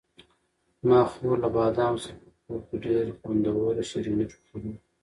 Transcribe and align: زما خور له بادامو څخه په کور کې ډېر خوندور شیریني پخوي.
زما 0.81 1.01
خور 1.11 1.35
له 1.43 1.49
بادامو 1.55 2.01
څخه 2.03 2.15
په 2.33 2.35
کور 2.47 2.55
کې 2.67 2.75
ډېر 2.85 3.05
خوندور 3.19 3.73
شیریني 3.89 4.25
پخوي. 4.31 4.73